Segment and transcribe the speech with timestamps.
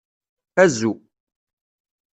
[0.61, 0.91] Azu.